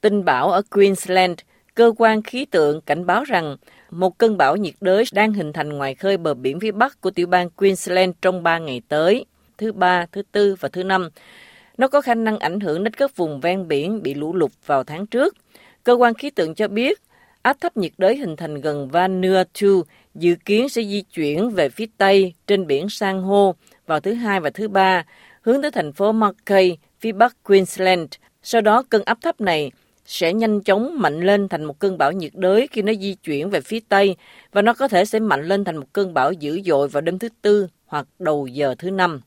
Tin 0.00 0.24
bão 0.24 0.50
ở 0.50 0.62
Queensland, 0.70 1.38
cơ 1.74 1.92
quan 1.98 2.22
khí 2.22 2.44
tượng 2.44 2.80
cảnh 2.80 3.06
báo 3.06 3.24
rằng 3.24 3.56
một 3.90 4.18
cơn 4.18 4.36
bão 4.36 4.56
nhiệt 4.56 4.74
đới 4.80 5.04
đang 5.12 5.32
hình 5.32 5.52
thành 5.52 5.68
ngoài 5.68 5.94
khơi 5.94 6.16
bờ 6.16 6.34
biển 6.34 6.60
phía 6.60 6.72
bắc 6.72 7.00
của 7.00 7.10
tiểu 7.10 7.26
bang 7.26 7.50
Queensland 7.50 8.12
trong 8.22 8.42
3 8.42 8.58
ngày 8.58 8.82
tới, 8.88 9.24
thứ 9.58 9.72
ba, 9.72 10.06
thứ 10.12 10.22
tư 10.32 10.56
và 10.60 10.68
thứ 10.68 10.82
năm. 10.82 11.08
Nó 11.78 11.88
có 11.88 12.00
khả 12.00 12.14
năng 12.14 12.38
ảnh 12.38 12.60
hưởng 12.60 12.84
đến 12.84 12.92
các 12.92 13.16
vùng 13.16 13.40
ven 13.40 13.68
biển 13.68 14.02
bị 14.02 14.14
lũ 14.14 14.34
lụt 14.34 14.50
vào 14.66 14.84
tháng 14.84 15.06
trước. 15.06 15.36
Cơ 15.84 15.92
quan 15.92 16.14
khí 16.14 16.30
tượng 16.30 16.54
cho 16.54 16.68
biết 16.68 17.02
áp 17.42 17.56
thấp 17.60 17.76
nhiệt 17.76 17.92
đới 17.98 18.16
hình 18.16 18.36
thành 18.36 18.60
gần 18.60 18.88
Vanuatu 18.88 19.82
dự 20.14 20.34
kiến 20.44 20.68
sẽ 20.68 20.82
di 20.82 21.02
chuyển 21.02 21.50
về 21.50 21.68
phía 21.68 21.86
tây 21.98 22.34
trên 22.46 22.66
biển 22.66 22.88
San 22.88 23.22
hô 23.22 23.54
vào 23.86 24.00
thứ 24.00 24.14
hai 24.14 24.40
và 24.40 24.50
thứ 24.50 24.68
ba, 24.68 25.04
hướng 25.42 25.62
tới 25.62 25.70
thành 25.70 25.92
phố 25.92 26.12
Mackay, 26.12 26.78
phía 27.00 27.12
bắc 27.12 27.42
Queensland. 27.42 28.08
Sau 28.42 28.60
đó 28.60 28.82
cơn 28.90 29.02
áp 29.04 29.18
thấp 29.22 29.40
này 29.40 29.70
sẽ 30.06 30.32
nhanh 30.32 30.60
chóng 30.60 31.00
mạnh 31.00 31.20
lên 31.20 31.48
thành 31.48 31.64
một 31.64 31.78
cơn 31.78 31.98
bão 31.98 32.12
nhiệt 32.12 32.32
đới 32.34 32.66
khi 32.70 32.82
nó 32.82 32.92
di 33.00 33.14
chuyển 33.14 33.50
về 33.50 33.60
phía 33.60 33.80
tây, 33.88 34.16
và 34.52 34.62
nó 34.62 34.74
có 34.74 34.88
thể 34.88 35.04
sẽ 35.04 35.18
mạnh 35.18 35.44
lên 35.44 35.64
thành 35.64 35.76
một 35.76 35.86
cơn 35.92 36.14
bão 36.14 36.32
dữ 36.32 36.60
dội 36.64 36.88
vào 36.88 37.00
đêm 37.00 37.18
thứ 37.18 37.28
tư 37.42 37.68
hoặc 37.86 38.06
đầu 38.18 38.46
giờ 38.46 38.74
thứ 38.78 38.90
năm. 38.90 39.20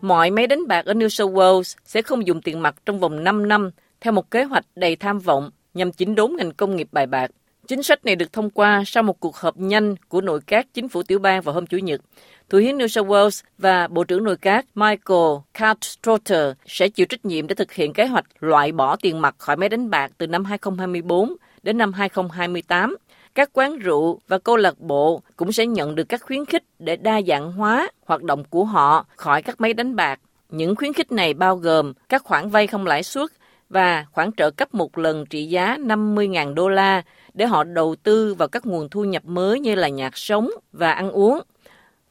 Mọi 0.00 0.30
máy 0.30 0.46
đánh 0.46 0.66
bạc 0.68 0.86
ở 0.86 0.92
New 0.92 1.08
South 1.08 1.34
Wales 1.34 1.74
sẽ 1.84 2.02
không 2.02 2.26
dùng 2.26 2.42
tiền 2.42 2.62
mặt 2.62 2.74
trong 2.86 3.00
vòng 3.00 3.24
5 3.24 3.48
năm 3.48 3.70
theo 4.00 4.12
một 4.12 4.30
kế 4.30 4.44
hoạch 4.44 4.64
đầy 4.76 4.96
tham 4.96 5.18
vọng 5.18 5.50
nhằm 5.74 5.92
chỉnh 5.92 6.14
đốn 6.14 6.36
ngành 6.38 6.52
công 6.52 6.76
nghiệp 6.76 6.88
bài 6.92 7.06
bạc. 7.06 7.30
Chính 7.68 7.82
sách 7.82 8.04
này 8.04 8.16
được 8.16 8.32
thông 8.32 8.50
qua 8.50 8.82
sau 8.86 9.02
một 9.02 9.20
cuộc 9.20 9.36
họp 9.36 9.58
nhanh 9.58 9.94
của 10.08 10.20
nội 10.20 10.40
các 10.46 10.66
chính 10.74 10.88
phủ 10.88 11.02
tiểu 11.02 11.18
bang 11.18 11.42
vào 11.42 11.54
hôm 11.54 11.66
Chủ 11.66 11.76
nhật. 11.76 12.00
Thủ 12.48 12.58
hiến 12.58 12.78
New 12.78 12.86
South 12.86 13.08
Wales 13.08 13.42
và 13.58 13.88
Bộ 13.88 14.04
trưởng 14.04 14.24
nội 14.24 14.36
các 14.36 14.66
Michael 14.74 15.36
Cartstrotter 15.54 16.52
sẽ 16.66 16.88
chịu 16.88 17.06
trách 17.06 17.24
nhiệm 17.24 17.46
để 17.46 17.54
thực 17.54 17.72
hiện 17.72 17.92
kế 17.92 18.06
hoạch 18.06 18.24
loại 18.40 18.72
bỏ 18.72 18.96
tiền 18.96 19.20
mặt 19.20 19.34
khỏi 19.38 19.56
máy 19.56 19.68
đánh 19.68 19.90
bạc 19.90 20.10
từ 20.18 20.26
năm 20.26 20.44
2024 20.44 21.36
đến 21.62 21.78
năm 21.78 21.92
2028. 21.92 22.96
Các 23.34 23.50
quán 23.52 23.78
rượu 23.78 24.20
và 24.28 24.38
câu 24.38 24.56
lạc 24.56 24.80
bộ 24.80 25.22
cũng 25.36 25.52
sẽ 25.52 25.66
nhận 25.66 25.94
được 25.94 26.04
các 26.04 26.22
khuyến 26.22 26.44
khích 26.44 26.64
để 26.78 26.96
đa 26.96 27.20
dạng 27.22 27.52
hóa 27.52 27.88
hoạt 28.06 28.22
động 28.22 28.44
của 28.50 28.64
họ 28.64 29.06
khỏi 29.16 29.42
các 29.42 29.60
máy 29.60 29.74
đánh 29.74 29.96
bạc. 29.96 30.20
Những 30.50 30.76
khuyến 30.76 30.92
khích 30.92 31.12
này 31.12 31.34
bao 31.34 31.56
gồm 31.56 31.92
các 32.08 32.22
khoản 32.24 32.48
vay 32.48 32.66
không 32.66 32.86
lãi 32.86 33.02
suất 33.02 33.30
và 33.74 34.06
khoản 34.12 34.30
trợ 34.36 34.50
cấp 34.50 34.74
một 34.74 34.98
lần 34.98 35.26
trị 35.26 35.44
giá 35.46 35.78
50.000 35.80 36.54
đô 36.54 36.68
la 36.68 37.02
để 37.34 37.46
họ 37.46 37.64
đầu 37.64 37.96
tư 38.02 38.34
vào 38.34 38.48
các 38.48 38.66
nguồn 38.66 38.88
thu 38.88 39.04
nhập 39.04 39.24
mới 39.24 39.60
như 39.60 39.74
là 39.74 39.88
nhạc 39.88 40.16
sống 40.16 40.50
và 40.72 40.92
ăn 40.92 41.10
uống. 41.10 41.40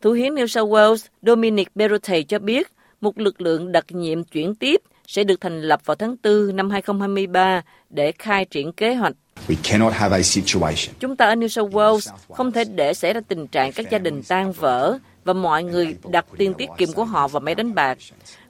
Thủ 0.01 0.11
hiến 0.11 0.35
New 0.35 0.47
South 0.47 0.71
Wales 0.71 1.05
Dominic 1.21 1.67
Perrottet 1.75 2.27
cho 2.27 2.39
biết 2.39 2.67
một 3.01 3.19
lực 3.19 3.41
lượng 3.41 3.71
đặc 3.71 3.85
nhiệm 3.89 4.23
chuyển 4.23 4.55
tiếp 4.55 4.81
sẽ 5.07 5.23
được 5.23 5.41
thành 5.41 5.61
lập 5.61 5.81
vào 5.85 5.95
tháng 5.95 6.15
4 6.23 6.55
năm 6.55 6.69
2023 6.69 7.61
để 7.89 8.11
khai 8.19 8.45
triển 8.45 8.71
kế 8.71 8.95
hoạch. 8.95 9.13
Chúng 10.99 11.15
ta 11.15 11.25
ở 11.25 11.35
New 11.35 11.47
South 11.47 11.73
Wales 11.73 12.15
không 12.33 12.51
thể 12.51 12.63
để 12.63 12.93
xảy 12.93 13.13
ra 13.13 13.21
tình 13.27 13.47
trạng 13.47 13.71
các 13.71 13.89
gia 13.89 13.97
đình 13.97 14.21
tan 14.27 14.51
vỡ 14.51 14.97
và 15.23 15.33
mọi 15.33 15.63
người 15.63 15.95
đặt 16.09 16.25
tiền 16.37 16.53
tiết 16.53 16.69
kiệm 16.77 16.91
của 16.93 17.05
họ 17.05 17.27
vào 17.27 17.39
máy 17.39 17.55
đánh 17.55 17.73
bạc. 17.73 17.97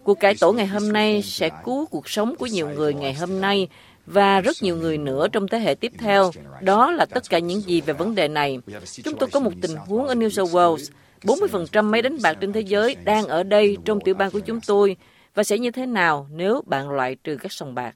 Cuộc 0.03 0.19
cải 0.19 0.35
tổ 0.35 0.51
ngày 0.51 0.67
hôm 0.67 0.93
nay 0.93 1.21
sẽ 1.21 1.49
cứu 1.63 1.85
cuộc 1.85 2.09
sống 2.09 2.35
của 2.35 2.45
nhiều 2.45 2.69
người 2.69 2.93
ngày 2.93 3.13
hôm 3.13 3.41
nay 3.41 3.67
và 4.05 4.41
rất 4.41 4.55
nhiều 4.61 4.77
người 4.77 4.97
nữa 4.97 5.27
trong 5.27 5.47
thế 5.47 5.59
hệ 5.59 5.75
tiếp 5.75 5.91
theo. 5.97 6.31
Đó 6.61 6.91
là 6.91 7.05
tất 7.05 7.29
cả 7.29 7.39
những 7.39 7.61
gì 7.61 7.81
về 7.81 7.93
vấn 7.93 8.15
đề 8.15 8.27
này. 8.27 8.59
Chúng 9.03 9.17
tôi 9.17 9.29
có 9.29 9.39
một 9.39 9.51
tình 9.61 9.75
huống 9.75 10.07
ở 10.07 10.15
New 10.15 10.29
South 10.29 10.51
Wales. 10.55 10.91
40% 11.23 11.83
máy 11.83 12.01
đánh 12.01 12.17
bạc 12.23 12.37
trên 12.41 12.53
thế 12.53 12.61
giới 12.61 12.95
đang 13.03 13.27
ở 13.27 13.43
đây 13.43 13.77
trong 13.85 13.99
tiểu 14.01 14.15
bang 14.15 14.31
của 14.31 14.39
chúng 14.39 14.61
tôi 14.61 14.97
và 15.35 15.43
sẽ 15.43 15.57
như 15.57 15.71
thế 15.71 15.85
nào 15.85 16.27
nếu 16.31 16.61
bạn 16.65 16.89
loại 16.89 17.15
trừ 17.15 17.37
các 17.41 17.51
sòng 17.51 17.75
bạc. 17.75 17.95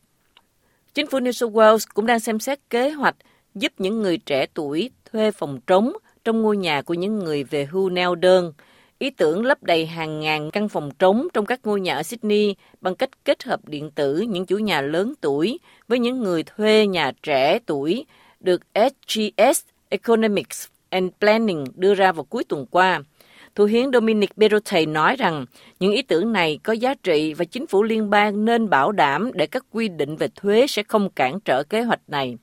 Chính 0.93 1.07
phủ 1.07 1.19
New 1.19 1.31
South 1.31 1.53
Wales 1.53 1.87
cũng 1.93 2.05
đang 2.05 2.19
xem 2.19 2.39
xét 2.39 2.59
kế 2.69 2.89
hoạch 2.89 3.15
giúp 3.55 3.71
những 3.77 4.01
người 4.01 4.17
trẻ 4.17 4.45
tuổi 4.53 4.91
thuê 5.11 5.31
phòng 5.31 5.59
trống 5.67 5.93
trong 6.23 6.41
ngôi 6.41 6.57
nhà 6.57 6.81
của 6.81 6.93
những 6.93 7.19
người 7.19 7.43
về 7.43 7.65
hưu 7.65 7.89
neo 7.89 8.15
đơn– 8.15 8.53
Ý 8.99 9.09
tưởng 9.09 9.45
lấp 9.45 9.63
đầy 9.63 9.85
hàng 9.85 10.19
ngàn 10.19 10.51
căn 10.51 10.69
phòng 10.69 10.91
trống 10.99 11.27
trong 11.33 11.45
các 11.45 11.59
ngôi 11.63 11.81
nhà 11.81 11.95
ở 11.95 12.03
Sydney 12.03 12.55
bằng 12.81 12.95
cách 12.95 13.09
kết 13.25 13.43
hợp 13.43 13.69
điện 13.69 13.91
tử 13.91 14.19
những 14.19 14.45
chủ 14.45 14.57
nhà 14.57 14.81
lớn 14.81 15.13
tuổi 15.21 15.59
với 15.87 15.99
những 15.99 16.23
người 16.23 16.43
thuê 16.43 16.87
nhà 16.87 17.11
trẻ 17.23 17.59
tuổi 17.65 18.05
được 18.39 18.61
SGS 18.73 19.61
Economics 19.89 20.67
and 20.89 21.09
Planning 21.19 21.65
đưa 21.75 21.93
ra 21.93 22.11
vào 22.11 22.23
cuối 22.23 22.43
tuần 22.43 22.65
qua. 22.71 23.01
Thủ 23.55 23.65
hiến 23.65 23.91
Dominic 23.93 24.35
Perrottet 24.37 24.87
nói 24.87 25.15
rằng, 25.15 25.45
những 25.79 25.91
ý 25.91 26.01
tưởng 26.01 26.33
này 26.33 26.59
có 26.63 26.73
giá 26.73 26.93
trị 27.03 27.33
và 27.33 27.45
chính 27.45 27.67
phủ 27.67 27.83
liên 27.83 28.09
bang 28.09 28.45
nên 28.45 28.69
bảo 28.69 28.91
đảm 28.91 29.31
để 29.33 29.47
các 29.47 29.65
quy 29.71 29.89
định 29.89 30.15
về 30.15 30.27
thuế 30.35 30.67
sẽ 30.67 30.83
không 30.83 31.09
cản 31.09 31.39
trở 31.39 31.63
kế 31.63 31.81
hoạch 31.81 32.01
này. 32.07 32.37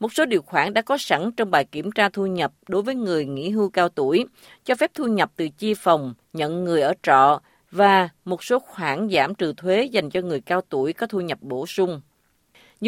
Một 0.00 0.12
số 0.12 0.24
điều 0.24 0.42
khoản 0.42 0.74
đã 0.74 0.82
có 0.82 0.98
sẵn 0.98 1.32
trong 1.32 1.50
bài 1.50 1.64
kiểm 1.64 1.92
tra 1.92 2.08
thu 2.08 2.26
nhập 2.26 2.52
đối 2.68 2.82
với 2.82 2.94
người 2.94 3.24
nghỉ 3.24 3.50
hưu 3.50 3.70
cao 3.70 3.88
tuổi, 3.88 4.26
cho 4.64 4.74
phép 4.74 4.90
thu 4.94 5.06
nhập 5.06 5.32
từ 5.36 5.48
chia 5.48 5.74
phòng, 5.74 6.14
nhận 6.32 6.64
người 6.64 6.80
ở 6.80 6.94
trọ 7.02 7.40
và 7.70 8.08
một 8.24 8.44
số 8.44 8.58
khoản 8.58 9.08
giảm 9.12 9.34
trừ 9.34 9.52
thuế 9.56 9.84
dành 9.84 10.10
cho 10.10 10.20
người 10.20 10.40
cao 10.40 10.60
tuổi 10.68 10.92
có 10.92 11.06
thu 11.06 11.20
nhập 11.20 11.38
bổ 11.40 11.66
sung. 11.66 12.00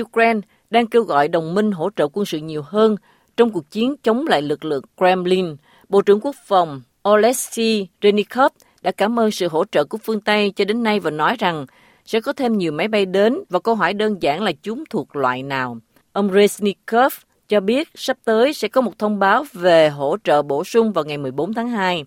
Ukraine 0.01 0.41
đang 0.71 0.87
kêu 0.87 1.03
gọi 1.03 1.29
đồng 1.29 1.55
minh 1.55 1.73
hỗ 1.73 1.91
trợ 1.97 2.09
quân 2.13 2.27
sự 2.27 2.39
nhiều 2.39 2.63
hơn 2.63 2.97
trong 3.37 3.53
cuộc 3.53 3.71
chiến 3.71 3.97
chống 4.03 4.27
lại 4.27 4.43
lực 4.43 4.65
lượng 4.65 4.85
Kremlin. 4.97 5.57
Bộ 5.89 6.03
trưởng 6.03 6.21
Quốc 6.21 6.37
phòng 6.45 6.83
Oleksiy 7.09 7.87
Renikov 8.03 8.53
đã 8.83 8.91
cảm 8.91 9.19
ơn 9.19 9.31
sự 9.31 9.49
hỗ 9.49 9.65
trợ 9.65 9.85
của 9.85 9.99
phương 9.99 10.21
Tây 10.21 10.53
cho 10.57 10.65
đến 10.65 10.83
nay 10.83 11.01
và 11.01 11.11
nói 11.11 11.37
rằng 11.39 11.67
sẽ 12.05 12.21
có 12.21 12.33
thêm 12.33 12.59
nhiều 12.59 12.73
máy 12.73 12.89
bay 12.89 13.07
đến 13.07 13.39
và 13.49 13.61
câu 13.61 13.75
hỏi 13.75 13.95
đơn 13.95 14.17
giản 14.21 14.43
là 14.43 14.53
chúng 14.63 14.85
thuộc 14.91 15.17
loại 15.17 15.43
nào. 15.43 15.79
Ông 16.19 16.33
Resnikov 16.33 17.13
cho 17.49 17.61
biết 17.61 17.89
sắp 17.95 18.17
tới 18.25 18.53
sẽ 18.53 18.69
có 18.69 18.81
một 18.81 18.99
thông 18.99 19.19
báo 19.19 19.45
về 19.53 19.89
hỗ 19.89 20.17
trợ 20.25 20.43
bổ 20.43 20.65
sung 20.65 20.93
vào 20.93 21.05
ngày 21.05 21.19
14 21.19 21.55
tháng 21.55 21.69
2. 21.69 22.05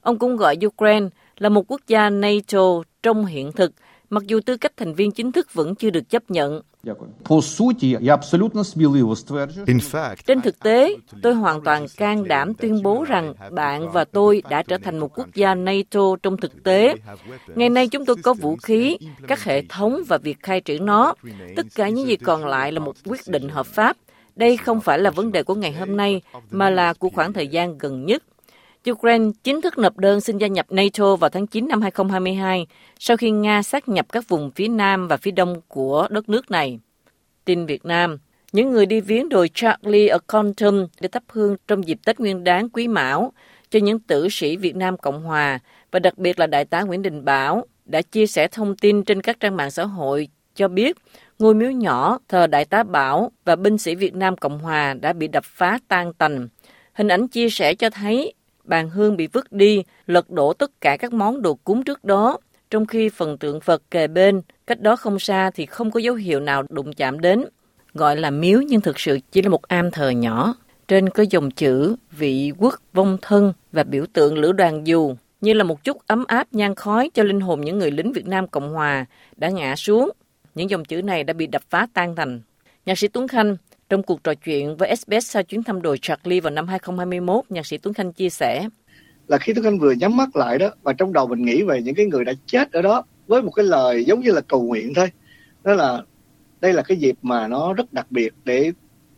Ông 0.00 0.18
cũng 0.18 0.36
gọi 0.36 0.56
Ukraine 0.66 1.08
là 1.38 1.48
một 1.48 1.64
quốc 1.68 1.80
gia 1.86 2.10
NATO 2.10 2.82
trong 3.02 3.26
hiện 3.26 3.52
thực, 3.52 3.72
mặc 4.12 4.22
dù 4.26 4.40
tư 4.46 4.56
cách 4.56 4.72
thành 4.76 4.94
viên 4.94 5.12
chính 5.12 5.32
thức 5.32 5.54
vẫn 5.54 5.74
chưa 5.74 5.90
được 5.90 6.10
chấp 6.10 6.30
nhận. 6.30 6.62
Trên 10.26 10.40
thực 10.40 10.58
tế, 10.62 10.96
tôi 11.22 11.34
hoàn 11.34 11.64
toàn 11.64 11.86
can 11.96 12.28
đảm 12.28 12.54
tuyên 12.54 12.82
bố 12.82 13.04
rằng 13.08 13.34
bạn 13.50 13.92
và 13.92 14.04
tôi 14.04 14.42
đã 14.50 14.62
trở 14.62 14.78
thành 14.78 14.98
một 14.98 15.18
quốc 15.18 15.28
gia 15.34 15.54
NATO 15.54 16.16
trong 16.22 16.36
thực 16.36 16.62
tế. 16.64 16.94
Ngày 17.54 17.68
nay 17.68 17.88
chúng 17.88 18.06
tôi 18.06 18.16
có 18.22 18.34
vũ 18.34 18.56
khí, 18.56 18.98
các 19.28 19.44
hệ 19.44 19.62
thống 19.68 20.02
và 20.08 20.18
việc 20.18 20.42
khai 20.42 20.60
triển 20.60 20.86
nó. 20.86 21.14
Tất 21.56 21.66
cả 21.74 21.88
những 21.88 22.06
gì 22.06 22.16
còn 22.16 22.46
lại 22.46 22.72
là 22.72 22.80
một 22.80 22.96
quyết 23.04 23.20
định 23.26 23.48
hợp 23.48 23.66
pháp 23.66 23.96
Đây 24.36 24.56
không 24.56 24.80
phải 24.80 24.98
là 24.98 25.10
vấn 25.10 25.32
đề 25.32 25.42
của 25.42 25.54
ngày 25.54 25.72
hôm 25.72 25.96
nay, 25.96 26.22
mà 26.50 26.70
là 26.70 26.92
của 26.92 27.08
khoảng 27.08 27.32
thời 27.32 27.48
gian 27.48 27.78
gần 27.78 28.06
nhất. 28.06 28.22
Ukraine 28.90 29.30
chính 29.44 29.60
thức 29.60 29.78
nộp 29.78 29.98
đơn 29.98 30.20
xin 30.20 30.38
gia 30.38 30.46
nhập 30.46 30.66
NATO 30.70 31.16
vào 31.16 31.30
tháng 31.30 31.46
9 31.46 31.68
năm 31.68 31.82
2022 31.82 32.66
sau 32.98 33.16
khi 33.16 33.30
Nga 33.30 33.62
xác 33.62 33.88
nhập 33.88 34.06
các 34.12 34.28
vùng 34.28 34.50
phía 34.50 34.68
nam 34.68 35.08
và 35.08 35.16
phía 35.16 35.30
đông 35.30 35.60
của 35.68 36.08
đất 36.10 36.28
nước 36.28 36.50
này. 36.50 36.78
Tin 37.44 37.66
Việt 37.66 37.84
Nam, 37.84 38.18
những 38.52 38.70
người 38.70 38.86
đi 38.86 39.00
viếng 39.00 39.28
đồi 39.28 39.50
Charlie 39.54 40.08
ở 40.08 40.18
Contum 40.26 40.86
để 41.00 41.08
thắp 41.08 41.22
hương 41.28 41.56
trong 41.68 41.88
dịp 41.88 41.98
Tết 42.04 42.20
Nguyên 42.20 42.44
đán 42.44 42.68
Quý 42.68 42.88
Mão 42.88 43.32
cho 43.70 43.78
những 43.78 43.98
tử 43.98 44.28
sĩ 44.30 44.56
Việt 44.56 44.76
Nam 44.76 44.96
Cộng 44.96 45.22
Hòa 45.22 45.58
và 45.90 45.98
đặc 45.98 46.18
biệt 46.18 46.38
là 46.38 46.46
Đại 46.46 46.64
tá 46.64 46.82
Nguyễn 46.82 47.02
Đình 47.02 47.24
Bảo 47.24 47.66
đã 47.84 48.02
chia 48.02 48.26
sẻ 48.26 48.48
thông 48.48 48.76
tin 48.76 49.04
trên 49.04 49.20
các 49.20 49.40
trang 49.40 49.56
mạng 49.56 49.70
xã 49.70 49.84
hội 49.84 50.28
cho 50.54 50.68
biết 50.68 50.96
ngôi 51.38 51.54
miếu 51.54 51.70
nhỏ 51.70 52.18
thờ 52.28 52.46
Đại 52.46 52.64
tá 52.64 52.82
Bảo 52.82 53.32
và 53.44 53.56
binh 53.56 53.78
sĩ 53.78 53.94
Việt 53.94 54.14
Nam 54.14 54.36
Cộng 54.36 54.58
Hòa 54.58 54.94
đã 54.94 55.12
bị 55.12 55.28
đập 55.28 55.44
phá 55.44 55.78
tan 55.88 56.12
tành. 56.12 56.48
Hình 56.92 57.08
ảnh 57.08 57.28
chia 57.28 57.50
sẻ 57.50 57.74
cho 57.74 57.90
thấy 57.90 58.34
bàn 58.64 58.90
hương 58.90 59.16
bị 59.16 59.26
vứt 59.26 59.52
đi, 59.52 59.82
lật 60.06 60.30
đổ 60.30 60.52
tất 60.52 60.80
cả 60.80 60.96
các 60.96 61.12
món 61.12 61.42
đồ 61.42 61.54
cúng 61.54 61.84
trước 61.84 62.04
đó, 62.04 62.38
trong 62.70 62.86
khi 62.86 63.08
phần 63.08 63.38
tượng 63.38 63.60
Phật 63.60 63.82
kề 63.90 64.06
bên, 64.06 64.42
cách 64.66 64.80
đó 64.80 64.96
không 64.96 65.18
xa 65.18 65.50
thì 65.50 65.66
không 65.66 65.90
có 65.90 66.00
dấu 66.00 66.14
hiệu 66.14 66.40
nào 66.40 66.62
đụng 66.68 66.92
chạm 66.92 67.20
đến. 67.20 67.44
Gọi 67.94 68.16
là 68.16 68.30
miếu 68.30 68.60
nhưng 68.60 68.80
thực 68.80 69.00
sự 69.00 69.18
chỉ 69.32 69.42
là 69.42 69.48
một 69.48 69.62
am 69.62 69.90
thờ 69.90 70.10
nhỏ. 70.10 70.54
Trên 70.88 71.10
có 71.10 71.24
dòng 71.30 71.50
chữ 71.50 71.96
vị 72.10 72.52
quốc 72.58 72.74
vong 72.92 73.18
thân 73.22 73.52
và 73.72 73.82
biểu 73.82 74.04
tượng 74.12 74.38
lữ 74.38 74.52
đoàn 74.52 74.86
dù 74.86 75.14
như 75.40 75.52
là 75.52 75.64
một 75.64 75.84
chút 75.84 76.06
ấm 76.06 76.24
áp 76.28 76.48
nhan 76.52 76.74
khói 76.74 77.10
cho 77.14 77.22
linh 77.22 77.40
hồn 77.40 77.60
những 77.60 77.78
người 77.78 77.90
lính 77.90 78.12
Việt 78.12 78.26
Nam 78.26 78.48
Cộng 78.48 78.72
Hòa 78.72 79.06
đã 79.36 79.48
ngã 79.48 79.76
xuống. 79.76 80.10
Những 80.54 80.70
dòng 80.70 80.84
chữ 80.84 81.02
này 81.02 81.24
đã 81.24 81.32
bị 81.32 81.46
đập 81.46 81.62
phá 81.70 81.86
tan 81.94 82.16
thành. 82.16 82.40
Nhạc 82.86 82.98
sĩ 82.98 83.08
Tuấn 83.08 83.28
Khanh, 83.28 83.56
trong 83.92 84.02
cuộc 84.02 84.24
trò 84.24 84.34
chuyện 84.34 84.76
với 84.76 84.96
SBS 84.96 85.26
sau 85.30 85.42
chuyến 85.42 85.62
thăm 85.62 85.82
đồi 85.82 85.98
Charlie 86.02 86.40
vào 86.40 86.50
năm 86.50 86.68
2021, 86.68 87.44
nhạc 87.48 87.66
sĩ 87.66 87.78
Tuấn 87.78 87.94
Khanh 87.94 88.12
chia 88.12 88.30
sẻ. 88.30 88.68
Là 89.28 89.38
khi 89.38 89.52
Tuấn 89.54 89.64
Khanh 89.64 89.78
vừa 89.78 89.92
nhắm 89.92 90.16
mắt 90.16 90.36
lại 90.36 90.58
đó, 90.58 90.70
và 90.82 90.92
trong 90.92 91.12
đầu 91.12 91.26
mình 91.26 91.42
nghĩ 91.42 91.62
về 91.62 91.82
những 91.82 91.94
cái 91.94 92.06
người 92.06 92.24
đã 92.24 92.32
chết 92.46 92.72
ở 92.72 92.82
đó, 92.82 93.04
với 93.26 93.42
một 93.42 93.50
cái 93.50 93.64
lời 93.64 94.04
giống 94.04 94.20
như 94.20 94.32
là 94.32 94.40
cầu 94.40 94.62
nguyện 94.62 94.92
thôi. 94.94 95.10
Đó 95.64 95.74
là 95.74 96.02
đây 96.60 96.72
là 96.72 96.82
cái 96.82 96.96
dịp 96.96 97.14
mà 97.22 97.48
nó 97.48 97.72
rất 97.72 97.92
đặc 97.92 98.06
biệt 98.10 98.34
để 98.44 98.72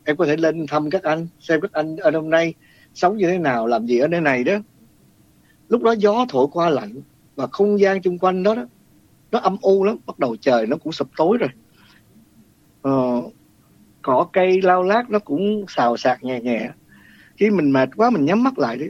em 0.05 0.17
có 0.17 0.27
thể 0.27 0.37
lên 0.37 0.67
thăm 0.67 0.91
các 0.91 1.03
anh, 1.03 1.27
xem 1.41 1.61
các 1.61 1.73
anh 1.73 1.97
ở 1.97 2.11
hôm 2.11 2.31
nay 2.31 2.55
sống 2.95 3.17
như 3.17 3.27
thế 3.27 3.39
nào, 3.39 3.67
làm 3.67 3.87
gì 3.87 3.99
ở 3.99 4.09
nơi 4.09 4.21
này 4.21 4.45
đó 4.45 4.55
lúc 5.69 5.83
đó 5.83 5.93
gió 5.99 6.27
thổi 6.29 6.47
qua 6.53 6.71
lạnh 6.71 6.95
và 7.37 7.47
không 7.47 7.81
gian 7.81 8.03
chung 8.03 8.19
quanh 8.19 8.43
đó, 8.43 8.55
đó 8.55 8.67
nó 9.31 9.39
âm 9.39 9.57
u 9.61 9.85
lắm 9.85 9.97
bắt 10.07 10.19
đầu 10.19 10.37
trời 10.37 10.67
nó 10.67 10.77
cũng 10.77 10.93
sụp 10.93 11.09
tối 11.17 11.39
rồi 11.39 11.51
ờ, 12.83 13.23
cỏ 14.05 14.27
cây 14.33 14.63
lao 14.63 14.83
lát 14.83 15.11
nó 15.11 15.19
cũng 15.19 15.65
xào 15.69 15.97
xạc 15.97 16.25
nhẹ 16.25 16.41
nhẹ. 16.41 16.71
Khi 17.37 17.51
mình 17.51 17.71
mệt 17.71 17.89
quá, 17.97 18.11
mình 18.11 18.25
nhắm 18.25 18.43
mắt 18.43 18.59
lại 18.59 18.77
đi. 18.79 18.87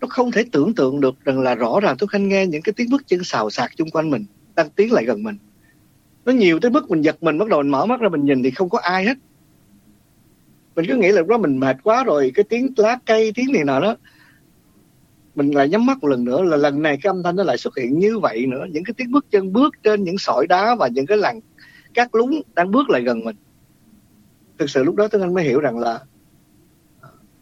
Nó 0.00 0.06
không 0.10 0.30
thể 0.30 0.44
tưởng 0.52 0.74
tượng 0.74 1.00
được 1.00 1.14
rằng 1.24 1.40
là 1.40 1.54
rõ 1.54 1.80
ràng 1.82 1.96
tôi 1.98 2.08
khanh 2.08 2.28
nghe 2.28 2.46
những 2.46 2.62
cái 2.62 2.72
tiếng 2.72 2.90
bước 2.90 3.02
chân 3.06 3.24
xào 3.24 3.50
xạc 3.50 3.70
chung 3.76 3.90
quanh 3.90 4.10
mình, 4.10 4.24
đang 4.56 4.70
tiến 4.70 4.92
lại 4.92 5.04
gần 5.04 5.22
mình. 5.22 5.36
Nó 6.24 6.32
nhiều 6.32 6.58
tới 6.60 6.70
mức 6.70 6.90
mình 6.90 7.02
giật 7.02 7.22
mình, 7.22 7.38
bắt 7.38 7.48
đầu 7.48 7.62
mình 7.62 7.70
mở 7.70 7.86
mắt 7.86 8.00
ra 8.00 8.08
mình 8.08 8.24
nhìn 8.24 8.42
thì 8.42 8.50
không 8.50 8.68
có 8.68 8.78
ai 8.78 9.04
hết. 9.04 9.18
Mình 10.76 10.84
cứ 10.88 10.96
nghĩ 10.96 11.08
là 11.08 11.22
đó 11.28 11.38
mình 11.38 11.60
mệt 11.60 11.76
quá 11.82 12.04
rồi, 12.04 12.32
cái 12.34 12.44
tiếng 12.48 12.72
lá 12.76 12.98
cây, 13.06 13.32
tiếng 13.34 13.52
này 13.52 13.64
nọ 13.64 13.80
đó. 13.80 13.96
Mình 15.34 15.50
lại 15.50 15.68
nhắm 15.68 15.86
mắt 15.86 15.98
một 16.02 16.08
lần 16.08 16.24
nữa, 16.24 16.42
là 16.42 16.56
lần 16.56 16.82
này 16.82 16.98
cái 17.02 17.10
âm 17.10 17.22
thanh 17.22 17.36
nó 17.36 17.42
lại 17.42 17.58
xuất 17.58 17.76
hiện 17.76 17.98
như 17.98 18.18
vậy 18.18 18.46
nữa. 18.46 18.66
Những 18.70 18.84
cái 18.84 18.94
tiếng 18.96 19.12
bước 19.12 19.26
chân 19.30 19.52
bước 19.52 19.74
trên 19.82 20.04
những 20.04 20.18
sỏi 20.18 20.46
đá 20.46 20.74
và 20.74 20.88
những 20.88 21.06
cái 21.06 21.18
làng 21.18 21.40
cát 21.94 22.08
lúng 22.12 22.42
đang 22.54 22.70
bước 22.70 22.90
lại 22.90 23.02
gần 23.02 23.24
mình 23.24 23.36
thực 24.62 24.70
sự 24.70 24.84
lúc 24.84 24.94
đó 24.94 25.08
tôi 25.08 25.20
anh 25.20 25.34
mới 25.34 25.44
hiểu 25.44 25.60
rằng 25.60 25.78
là 25.78 26.00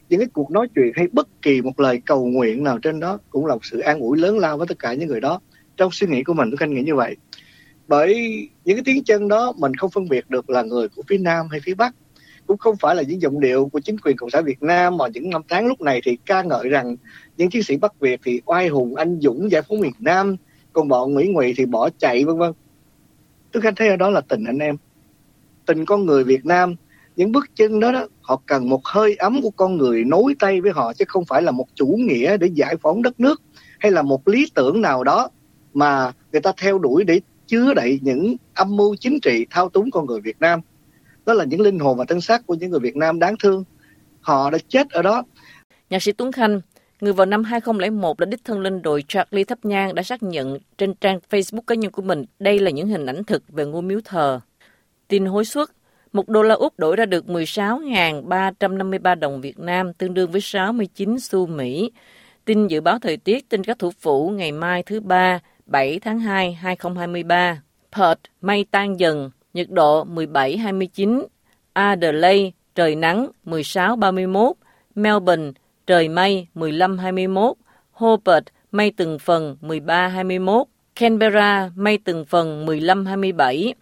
những 0.09 0.21
cái 0.21 0.29
cuộc 0.33 0.51
nói 0.51 0.69
chuyện 0.75 0.93
hay 0.97 1.09
bất 1.13 1.29
kỳ 1.43 1.63
một 1.63 1.81
lời 1.81 2.01
cầu 2.07 2.27
nguyện 2.27 2.65
nào 2.65 2.79
trên 2.79 3.01
đó 3.01 3.19
cũng 3.31 3.47
là 3.47 3.55
một 3.55 3.65
sự 3.65 3.79
an 3.79 4.01
ủi 4.01 4.19
lớn 4.19 4.39
lao 4.39 4.59
với 4.59 4.67
tất 4.67 4.79
cả 4.79 4.95
những 4.95 5.09
người 5.09 5.21
đó. 5.21 5.41
Trong 5.77 5.91
suy 5.93 6.07
nghĩ 6.07 6.23
của 6.23 6.35
mình, 6.35 6.51
tôi 6.51 6.57
khanh 6.57 6.75
nghĩ 6.75 6.83
như 6.83 6.95
vậy. 6.95 7.17
Bởi 7.89 8.15
những 8.65 8.77
cái 8.77 8.83
tiếng 8.85 9.05
chân 9.05 9.29
đó 9.29 9.53
mình 9.59 9.75
không 9.75 9.91
phân 9.91 10.09
biệt 10.09 10.31
được 10.31 10.51
là 10.51 10.63
người 10.63 10.89
của 10.89 11.03
phía 11.09 11.19
nam 11.19 11.47
hay 11.51 11.61
phía 11.61 11.75
bắc. 11.75 11.95
Cũng 12.47 12.59
không 12.59 12.77
phải 12.77 12.95
là 12.95 13.03
những 13.03 13.23
giọng 13.23 13.41
điệu 13.41 13.69
của 13.73 13.81
chính 13.81 13.97
quyền 13.99 14.17
cộng 14.17 14.31
sản 14.31 14.45
Việt 14.45 14.63
Nam 14.63 14.97
mà 14.97 15.05
những 15.09 15.31
năm 15.31 15.43
tháng 15.49 15.67
lúc 15.67 15.81
này 15.81 16.01
thì 16.05 16.19
ca 16.27 16.43
ngợi 16.43 16.69
rằng 16.69 16.97
những 17.37 17.51
chiến 17.51 17.63
sĩ 17.63 17.77
Bắc 17.77 18.01
Việt 18.01 18.21
thì 18.25 18.41
oai 18.45 18.69
hùng, 18.69 18.97
anh 18.97 19.19
dũng, 19.21 19.51
giải 19.51 19.63
phóng 19.63 19.81
miền 19.81 19.93
Nam, 19.99 20.37
còn 20.73 20.89
bọn 20.89 21.15
Mỹ 21.15 21.29
Ngụy 21.29 21.55
thì 21.57 21.67
bỏ 21.67 21.91
chạy, 21.99 22.25
vân 22.25 22.39
vân. 22.39 22.53
Tôi 23.53 23.63
khanh 23.63 23.75
thấy 23.75 23.89
ở 23.89 23.97
đó 23.97 24.11
là 24.11 24.21
tình 24.21 24.45
anh 24.45 24.59
em. 24.59 24.77
Tình 25.67 25.85
con 25.85 26.07
người 26.07 26.25
Việt 26.25 26.47
Nam 26.47 26.77
những 27.21 27.33
bước 27.33 27.57
chân 27.57 27.81
đó, 27.81 27.93
đó 27.93 28.07
họ 28.21 28.41
cần 28.47 28.69
một 28.69 28.87
hơi 28.87 29.17
ấm 29.17 29.43
của 29.43 29.51
con 29.51 29.77
người 29.77 30.05
nối 30.05 30.35
tay 30.39 30.61
với 30.61 30.73
họ 30.73 30.93
chứ 30.93 31.05
không 31.09 31.25
phải 31.25 31.43
là 31.43 31.51
một 31.51 31.67
chủ 31.75 31.87
nghĩa 31.87 32.37
để 32.37 32.47
giải 32.55 32.77
phóng 32.83 33.03
đất 33.03 33.21
nước 33.21 33.43
hay 33.79 33.93
là 33.93 34.03
một 34.03 34.29
lý 34.29 34.51
tưởng 34.55 34.81
nào 34.81 35.05
đó 35.05 35.29
mà 35.75 36.13
người 36.33 36.41
ta 36.41 36.53
theo 36.57 36.79
đuổi 36.79 37.05
để 37.05 37.21
chứa 37.47 37.75
đậy 37.75 37.99
những 38.03 38.37
âm 38.55 38.77
mưu 38.77 38.97
chính 38.97 39.21
trị 39.21 39.47
thao 39.51 39.69
túng 39.69 39.91
con 39.91 40.07
người 40.07 40.21
Việt 40.21 40.41
Nam. 40.41 40.61
Đó 41.27 41.35
là 41.35 41.45
những 41.45 41.61
linh 41.61 41.79
hồn 41.79 41.99
và 41.99 42.05
thân 42.09 42.21
xác 42.21 42.47
của 42.47 42.55
những 42.55 42.71
người 42.71 42.81
Việt 42.81 42.97
Nam 42.97 43.19
đáng 43.19 43.35
thương. 43.43 43.65
Họ 44.21 44.51
đã 44.51 44.59
chết 44.69 44.91
ở 44.91 45.03
đó. 45.03 45.23
Nhạc 45.91 46.03
sĩ 46.03 46.13
Tuấn 46.13 46.33
Khanh 46.33 46.61
Người 47.01 47.13
vào 47.13 47.27
năm 47.27 47.45
2001 47.45 48.19
đã 48.19 48.27
đích 48.27 48.45
thân 48.45 48.61
lên 48.61 48.83
đồi 48.83 49.05
Charlie 49.09 49.45
Thấp 49.45 49.65
Nhang 49.65 49.95
đã 49.95 50.03
xác 50.03 50.23
nhận 50.23 50.59
trên 50.79 50.95
trang 50.95 51.19
Facebook 51.31 51.61
cá 51.67 51.75
nhân 51.75 51.91
của 51.91 52.03
mình 52.03 52.25
đây 52.39 52.59
là 52.59 52.71
những 52.71 52.89
hình 52.89 53.07
ảnh 53.07 53.25
thực 53.25 53.43
về 53.49 53.65
ngôi 53.65 53.83
miếu 53.83 54.01
thờ. 54.05 54.41
Tin 55.09 55.27
hối 55.27 55.45
suất, 55.45 55.69
một 56.13 56.29
đô 56.29 56.43
la 56.43 56.55
Úc 56.55 56.79
đổi 56.79 56.97
ra 56.97 57.07
được 57.07 57.25
16.353 57.27 59.19
đồng 59.19 59.41
Việt 59.41 59.59
Nam, 59.59 59.93
tương 59.93 60.15
đương 60.15 60.31
với 60.31 60.41
69 60.41 61.19
xu 61.21 61.47
Mỹ. 61.47 61.91
Tin 62.45 62.67
dự 62.67 62.81
báo 62.81 62.99
thời 62.99 63.17
tiết 63.17 63.51
trên 63.51 63.65
các 63.65 63.79
thủ 63.79 63.91
phủ 64.01 64.29
ngày 64.29 64.53
mai 64.53 64.83
thứ 64.83 65.01
Ba, 65.01 65.41
7 65.67 65.99
tháng 65.99 66.21
2, 66.21 66.53
2023. 66.53 67.63
Perth, 67.97 68.21
mây 68.41 68.67
tan 68.71 69.01
dần, 69.01 69.31
nhiệt 69.55 69.71
độ 69.71 70.05
17-29. 70.05 71.27
Adelaide, 71.73 72.51
trời 72.75 72.95
nắng 72.95 73.29
16-31. 73.45 74.53
Melbourne, 74.95 75.51
trời 75.87 76.09
mây 76.09 76.47
15-21. 76.55 77.55
Hobart, 77.93 78.45
mây 78.73 78.93
từng 78.97 79.19
phần 79.19 79.57
13-21. 79.63 80.65
Canberra, 80.95 81.71
mây 81.77 81.99
từng 82.05 82.25
phần 82.25 82.67
15-27. 82.67 83.73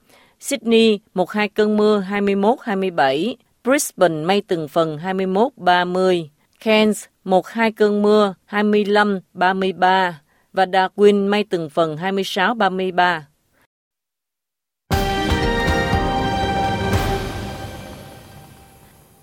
Sydney, 0.41 1.01
một 1.15 1.31
hai 1.31 1.49
cơn 1.49 1.77
mưa 1.77 2.05
21-27. 2.11 3.35
Brisbane, 3.65 4.25
mây 4.25 4.41
từng 4.41 4.69
phần 4.69 4.99
21-30. 4.99 6.27
Cairns, 6.65 7.05
một 7.25 7.47
hai 7.47 7.73
cơn 7.73 8.03
mưa 8.03 8.35
25-33. 8.51 10.13
Và 10.53 10.67
Darwin, 10.67 11.29
mây 11.29 11.45
từng 11.45 11.71
phần 11.71 11.97
26-33. 11.97 13.21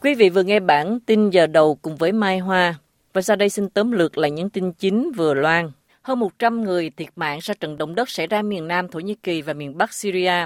Quý 0.01 0.15
vị 0.15 0.29
vừa 0.29 0.43
nghe 0.43 0.59
bản 0.59 0.99
tin 0.99 1.29
giờ 1.29 1.47
đầu 1.47 1.75
cùng 1.75 1.95
với 1.95 2.11
Mai 2.11 2.39
Hoa. 2.39 2.75
Và 3.13 3.21
sau 3.21 3.35
đây 3.35 3.49
xin 3.49 3.69
tóm 3.69 3.91
lược 3.91 4.17
lại 4.17 4.31
những 4.31 4.49
tin 4.49 4.71
chính 4.71 5.11
vừa 5.11 5.33
loan. 5.33 5.71
Hơn 6.01 6.19
100 6.19 6.63
người 6.63 6.89
thiệt 6.89 7.09
mạng 7.15 7.41
sau 7.41 7.55
trận 7.59 7.77
động 7.77 7.95
đất 7.95 8.09
xảy 8.09 8.27
ra 8.27 8.41
miền 8.41 8.67
Nam 8.67 8.87
Thổ 8.87 8.99
Nhĩ 8.99 9.15
Kỳ 9.23 9.41
và 9.41 9.53
miền 9.53 9.77
Bắc 9.77 9.93
Syria. 9.93 10.45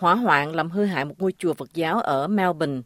Hỏa 0.00 0.14
hoạn 0.14 0.54
làm 0.54 0.70
hư 0.70 0.84
hại 0.84 1.04
một 1.04 1.14
ngôi 1.18 1.32
chùa 1.38 1.54
Phật 1.54 1.74
giáo 1.74 2.00
ở 2.00 2.28
Melbourne. 2.28 2.80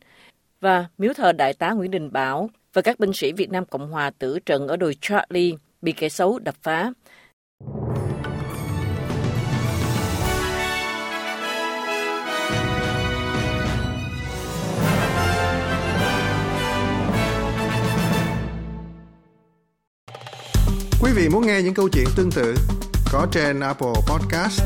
Và 0.60 0.86
miếu 0.98 1.12
thờ 1.12 1.32
Đại 1.32 1.54
tá 1.54 1.70
Nguyễn 1.70 1.90
Đình 1.90 2.12
Bảo 2.12 2.50
và 2.72 2.82
các 2.82 2.98
binh 2.98 3.12
sĩ 3.12 3.32
Việt 3.32 3.50
Nam 3.50 3.64
Cộng 3.64 3.90
Hòa 3.90 4.10
tử 4.18 4.38
trận 4.46 4.68
ở 4.68 4.76
đồi 4.76 4.96
Charlie 5.00 5.54
bị 5.82 5.92
kẻ 5.92 6.08
xấu 6.08 6.38
đập 6.38 6.54
phá. 6.62 6.92
Quý 21.02 21.12
vị 21.16 21.28
muốn 21.28 21.46
nghe 21.46 21.62
những 21.62 21.74
câu 21.74 21.88
chuyện 21.88 22.06
tương 22.16 22.30
tự 22.30 22.54
có 23.12 23.26
trên 23.32 23.60
Apple 23.60 23.94
Podcast, 24.08 24.62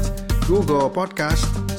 Google 0.48 0.88
Podcast, 0.94 1.67